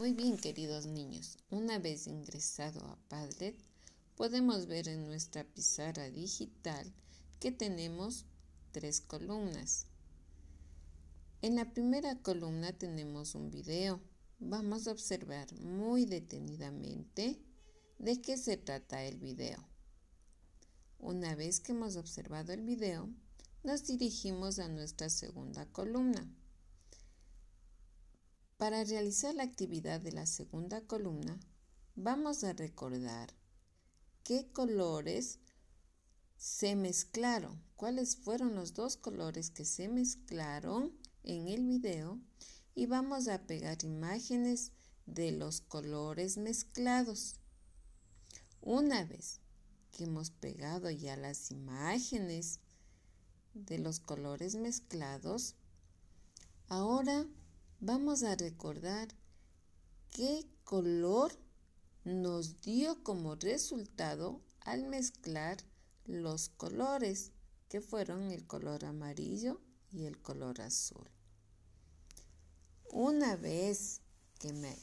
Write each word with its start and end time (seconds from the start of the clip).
Muy 0.00 0.14
bien, 0.14 0.38
queridos 0.38 0.86
niños. 0.86 1.36
Una 1.50 1.78
vez 1.78 2.06
ingresado 2.06 2.80
a 2.86 2.96
Padlet, 3.10 3.54
podemos 4.16 4.64
ver 4.64 4.88
en 4.88 5.04
nuestra 5.06 5.44
pizarra 5.44 6.08
digital 6.08 6.90
que 7.38 7.52
tenemos 7.52 8.24
tres 8.72 9.02
columnas. 9.02 9.88
En 11.42 11.54
la 11.54 11.74
primera 11.74 12.16
columna 12.22 12.72
tenemos 12.72 13.34
un 13.34 13.50
video. 13.50 14.00
Vamos 14.38 14.88
a 14.88 14.92
observar 14.92 15.52
muy 15.60 16.06
detenidamente 16.06 17.38
de 17.98 18.22
qué 18.22 18.38
se 18.38 18.56
trata 18.56 19.04
el 19.04 19.18
video. 19.18 19.68
Una 20.98 21.34
vez 21.34 21.60
que 21.60 21.72
hemos 21.72 21.96
observado 21.96 22.54
el 22.54 22.62
video, 22.62 23.10
nos 23.64 23.86
dirigimos 23.86 24.60
a 24.60 24.68
nuestra 24.68 25.10
segunda 25.10 25.66
columna. 25.66 26.26
Para 28.60 28.84
realizar 28.84 29.34
la 29.34 29.44
actividad 29.44 30.02
de 30.02 30.12
la 30.12 30.26
segunda 30.26 30.82
columna, 30.82 31.40
vamos 31.96 32.44
a 32.44 32.52
recordar 32.52 33.32
qué 34.22 34.52
colores 34.52 35.38
se 36.36 36.76
mezclaron, 36.76 37.58
cuáles 37.74 38.16
fueron 38.16 38.54
los 38.54 38.74
dos 38.74 38.98
colores 38.98 39.48
que 39.48 39.64
se 39.64 39.88
mezclaron 39.88 40.92
en 41.22 41.48
el 41.48 41.64
video 41.64 42.20
y 42.74 42.84
vamos 42.84 43.28
a 43.28 43.46
pegar 43.46 43.82
imágenes 43.82 44.72
de 45.06 45.32
los 45.32 45.62
colores 45.62 46.36
mezclados. 46.36 47.36
Una 48.60 49.06
vez 49.06 49.40
que 49.90 50.04
hemos 50.04 50.28
pegado 50.30 50.90
ya 50.90 51.16
las 51.16 51.50
imágenes 51.50 52.60
de 53.54 53.78
los 53.78 54.00
colores 54.00 54.54
mezclados, 54.54 55.54
ahora 56.68 57.26
vamos 57.80 58.22
a 58.24 58.36
recordar 58.36 59.08
qué 60.10 60.46
color 60.64 61.32
nos 62.04 62.60
dio 62.60 63.02
como 63.02 63.36
resultado 63.36 64.42
al 64.60 64.86
mezclar 64.86 65.56
los 66.04 66.50
colores 66.50 67.32
que 67.70 67.80
fueron 67.80 68.30
el 68.30 68.46
color 68.46 68.84
amarillo 68.84 69.60
y 69.90 70.04
el 70.04 70.20
color 70.20 70.60
azul. 70.60 71.08
Una 72.92 73.36
vez 73.36 74.02
que 74.38 74.52
me 74.52 74.76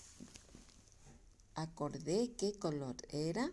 acordé 1.53 2.33
qué 2.35 2.53
color 2.57 2.95
era, 3.09 3.51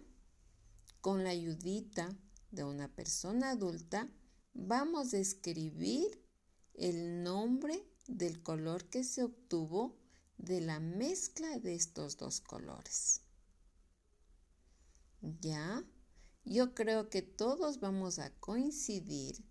con 1.01 1.23
la 1.23 1.31
ayudita 1.31 2.17
de 2.51 2.64
una 2.64 2.89
persona 2.89 3.51
adulta, 3.51 4.08
vamos 4.55 5.12
a 5.12 5.19
escribir 5.19 6.23
el 6.75 7.23
nombre 7.23 7.84
del 8.07 8.43
color 8.43 8.89
que 8.89 9.05
se 9.05 9.25
obtuvo 9.25 9.97
de 10.39 10.61
la 10.61 10.81
mezcla 10.81 11.59
de 11.59 11.75
estos 11.75 12.17
dos 12.17 12.41
colores. 12.41 13.23
¿Ya? 15.41 15.85
Yo 16.45 16.75
creo 16.75 17.09
que 17.09 17.23
todos 17.23 17.81
vamos 17.81 18.19
a 18.19 18.31
coincidir 18.39 19.45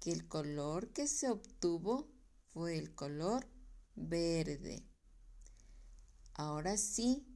que 0.00 0.12
el 0.12 0.28
color 0.28 0.92
que 0.92 1.06
se 1.06 1.30
obtuvo 1.30 2.08
fue 2.48 2.78
el 2.78 2.94
color 2.94 3.48
verde. 3.94 4.84
Ahora 6.34 6.76
sí, 6.76 7.26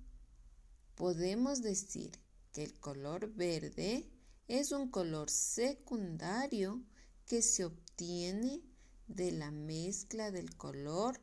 podemos 0.94 1.62
decir 1.62 2.20
que 2.52 2.62
el 2.62 2.78
color 2.78 3.32
verde 3.32 4.10
es 4.48 4.72
un 4.72 4.90
color 4.90 5.30
secundario 5.30 6.84
que 7.26 7.40
se 7.40 7.64
obtiene 7.64 8.62
de 9.08 9.32
la 9.32 9.50
mezcla 9.50 10.30
del 10.30 10.54
color 10.56 11.20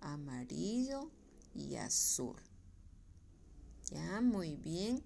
amarillo 0.00 1.10
y 1.54 1.76
azul. 1.76 2.40
Ya, 3.90 4.20
muy 4.20 4.56
bien. 4.56 5.04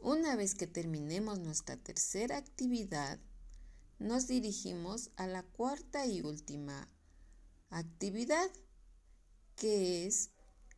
Una 0.00 0.36
vez 0.36 0.54
que 0.54 0.66
terminemos 0.66 1.40
nuestra 1.40 1.76
tercera 1.76 2.36
actividad, 2.36 3.18
nos 3.98 4.28
dirigimos 4.28 5.10
a 5.16 5.26
la 5.26 5.42
cuarta 5.42 6.06
y 6.06 6.22
última 6.22 6.88
actividad, 7.70 8.48
que 9.56 10.06
es 10.06 10.30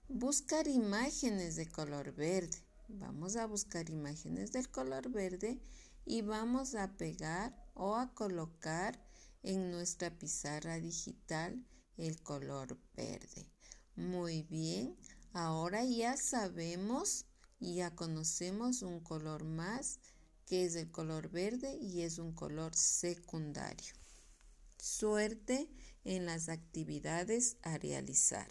buscar 0.08 0.68
imágenes 0.68 1.56
de 1.56 1.66
color 1.66 2.14
verde. 2.14 2.58
Vamos 2.88 3.36
a 3.36 3.46
buscar 3.46 3.90
imágenes 3.90 4.52
del 4.52 4.70
color 4.70 5.10
verde 5.10 5.60
y 6.04 6.22
vamos 6.22 6.74
a 6.74 6.96
pegar 6.96 7.54
o 7.74 7.96
a 7.96 8.12
colocar 8.14 8.98
en 9.42 9.70
nuestra 9.70 10.10
pizarra 10.10 10.78
digital 10.78 11.64
el 11.96 12.20
color 12.22 12.78
verde. 12.96 13.50
Muy 13.96 14.42
bien, 14.42 14.96
ahora 15.32 15.84
ya 15.84 16.16
sabemos 16.16 17.26
y 17.58 17.76
ya 17.76 17.94
conocemos 17.94 18.82
un 18.82 19.00
color 19.00 19.44
más 19.44 19.98
que 20.46 20.64
es 20.64 20.74
el 20.74 20.90
color 20.90 21.30
verde 21.30 21.78
y 21.80 22.02
es 22.02 22.18
un 22.18 22.32
color 22.32 22.74
secundario. 22.74 23.94
Suerte 24.78 25.68
en 26.04 26.26
las 26.26 26.48
actividades 26.48 27.56
a 27.62 27.78
realizar. 27.78 28.48